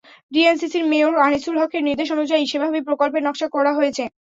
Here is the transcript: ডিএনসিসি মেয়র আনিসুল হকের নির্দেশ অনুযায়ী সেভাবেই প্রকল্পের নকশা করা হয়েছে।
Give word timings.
ডিএনসিসি 0.31 0.79
মেয়র 0.91 1.13
আনিসুল 1.25 1.55
হকের 1.61 1.81
নির্দেশ 1.87 2.07
অনুযায়ী 2.15 2.43
সেভাবেই 2.51 2.87
প্রকল্পের 2.87 3.25
নকশা 3.25 3.47
করা 3.55 3.71
হয়েছে। 3.77 4.03